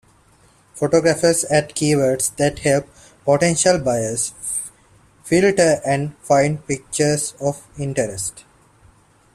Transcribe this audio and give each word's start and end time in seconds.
Photographers 0.73 1.45
add 1.45 1.75
keywords 1.75 2.35
that 2.37 2.57
help 2.57 2.87
potential 3.23 3.77
buyers 3.77 4.33
filter 5.23 5.79
and 5.85 6.17
find 6.23 6.65
pictures 6.65 7.35
of 7.39 7.61
interest. 7.77 8.43